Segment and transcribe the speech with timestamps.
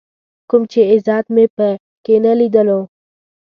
[0.49, 1.67] کوم چې عزت مې په
[2.03, 2.79] کې نه ليدلو.